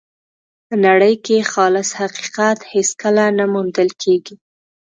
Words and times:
په 0.67 0.75
نړۍ 0.85 1.13
کې 1.25 1.47
خالص 1.51 1.89
حقیقت 2.01 2.57
هېڅکله 2.73 3.25
نه 3.37 3.45
موندل 3.53 3.89
کېږي. 4.01 4.35